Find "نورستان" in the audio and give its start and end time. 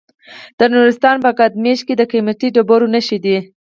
0.73-1.15